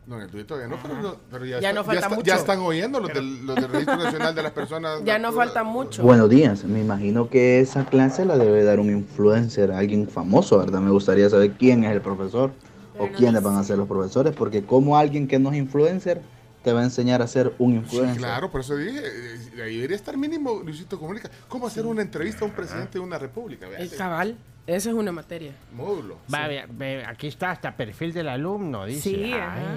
No, 0.07 0.17
en 0.17 0.23
el 0.23 0.31
DUI 0.31 0.43
todavía 0.43 0.67
no, 0.67 0.81
pero, 0.81 1.01
no- 1.01 1.15
pero 1.29 1.45
ya, 1.45 1.59
Ya 1.61 1.69
está- 1.69 1.73
no 1.79 1.83
falta 1.85 2.01
está- 2.01 2.15
mucho. 2.15 2.27
ya 2.27 2.35
están 2.35 2.59
oyendo 2.59 2.99
los 2.99 3.13
del, 3.13 3.45
los 3.45 3.55
del 3.55 3.69
Registro 3.69 3.95
Nacional 4.03 4.35
de 4.35 4.43
las 4.43 4.51
Personas. 4.51 5.01
Ya 5.05 5.17
no 5.19 5.31
falta 5.31 5.63
mucho. 5.63 6.03
Buenos 6.03 6.29
días, 6.29 6.65
me 6.65 6.81
imagino 6.81 7.29
que 7.29 7.61
esa 7.61 7.85
clase 7.85 8.25
la 8.25 8.37
debe 8.37 8.63
dar 8.63 8.79
un 8.81 8.89
influencer, 8.89 9.71
alguien 9.71 10.09
famoso, 10.09 10.57
¿verdad? 10.57 10.81
Me 10.81 10.91
gustaría 10.91 11.29
saber 11.29 11.51
quién 11.53 11.83
es 11.85 11.91
el 11.91 12.01
profesor 12.01 12.51
o 12.99 13.07
quiénes 13.07 13.41
van 13.41 13.55
a 13.55 13.63
ser 13.63 13.77
los 13.77 13.87
profesores, 13.87 14.33
porque 14.35 14.63
como 14.65 14.97
alguien 14.97 15.27
que 15.27 15.39
no 15.39 15.51
es 15.51 15.57
influencer 15.57 16.21
te 16.63 16.71
va 16.73 16.81
a 16.81 16.83
enseñar 16.83 17.21
a 17.21 17.27
ser 17.27 17.53
un 17.59 17.71
Sí, 17.71 17.77
influencer. 17.77 18.17
claro, 18.17 18.51
por 18.51 18.61
eso 18.61 18.75
dije, 18.75 18.99
eh, 19.03 19.61
ahí 19.63 19.75
debería 19.77 19.95
estar 19.95 20.15
mínimo 20.17 20.61
Luisito 20.63 20.99
Comunica. 20.99 21.29
¿Cómo 21.47 21.67
hacer 21.67 21.85
una 21.85 22.01
entrevista 22.01 22.45
a 22.45 22.47
un 22.47 22.53
presidente 22.53 22.93
de 22.93 22.99
una 22.99 23.17
república? 23.17 23.67
El 23.77 23.89
cabal. 23.95 24.37
Esa 24.67 24.89
es 24.89 24.95
una 24.95 25.11
materia. 25.11 25.53
Módulo. 25.73 26.17
Va, 26.33 26.47
ve- 26.47 26.65
ve, 26.69 27.03
aquí 27.03 27.25
está 27.27 27.49
hasta 27.49 27.75
perfil 27.75 28.13
del 28.13 28.29
alumno, 28.29 28.85
dice. 28.85 29.01
Sí, 29.09 29.33
ajá. 29.33 29.75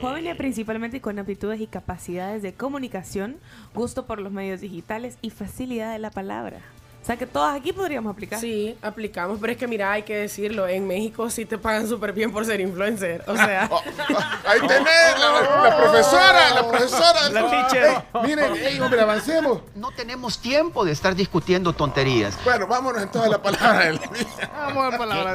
Jóvenes 0.00 0.36
principalmente 0.36 1.00
con 1.00 1.18
aptitudes 1.20 1.60
y 1.60 1.68
capacidades 1.68 2.42
de 2.42 2.52
comunicación, 2.52 3.36
gusto 3.74 4.06
por 4.06 4.20
los 4.20 4.32
medios 4.32 4.60
digitales 4.60 5.18
y 5.22 5.30
facilidad 5.30 5.92
de 5.92 6.00
la 6.00 6.10
palabra. 6.10 6.58
O 7.04 7.06
sea 7.06 7.18
que 7.18 7.26
todas 7.26 7.54
aquí 7.54 7.70
podríamos 7.70 8.10
aplicar. 8.10 8.40
Sí, 8.40 8.78
aplicamos, 8.80 9.36
pero 9.38 9.52
es 9.52 9.58
que 9.58 9.68
mira, 9.68 9.92
hay 9.92 10.04
que 10.04 10.16
decirlo, 10.16 10.66
en 10.66 10.86
México 10.86 11.28
sí 11.28 11.44
te 11.44 11.58
pagan 11.58 11.86
súper 11.86 12.14
bien 12.14 12.32
por 12.32 12.46
ser 12.46 12.62
influencer. 12.62 13.22
O 13.26 13.36
sea, 13.36 13.64
Ahí 14.46 14.60
tenés 14.60 15.20
la, 15.20 15.68
la 15.68 15.76
profesora, 15.76 16.54
la 16.54 16.66
profesora. 16.66 17.28
La 17.28 17.50
teacher. 17.50 18.02
Miren, 18.24 18.56
ey, 18.56 18.80
hombre, 18.80 19.02
avancemos. 19.02 19.60
No 19.74 19.90
tenemos 19.90 20.38
tiempo 20.38 20.82
de 20.82 20.92
estar 20.92 21.14
discutiendo 21.14 21.74
tonterías. 21.74 22.38
Bueno, 22.42 22.66
vámonos 22.66 23.02
entonces 23.02 23.28
a 23.28 23.32
la 23.36 23.42
palabra 23.42 23.84
del 23.84 23.98
día. 23.98 24.08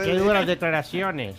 Qué, 0.01 0.05
qué 0.05 0.17
duras 0.17 0.47
declaraciones. 0.47 1.35